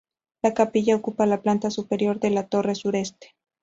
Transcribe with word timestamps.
La 0.41 0.55
capilla 0.55 0.95
ocupa 0.95 1.27
la 1.27 1.43
planta 1.43 1.69
superior 1.69 2.19
de 2.19 2.31
la 2.31 2.47
torre 2.47 2.73
sureste. 2.73 3.35